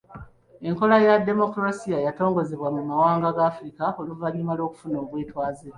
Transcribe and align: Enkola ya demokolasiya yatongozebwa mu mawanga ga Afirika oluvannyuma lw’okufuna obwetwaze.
Enkola 0.69 0.95
ya 1.07 1.15
demokolasiya 1.29 1.97
yatongozebwa 2.05 2.69
mu 2.75 2.81
mawanga 2.89 3.35
ga 3.35 3.43
Afirika 3.51 3.85
oluvannyuma 4.01 4.53
lw’okufuna 4.57 4.97
obwetwaze. 5.03 5.69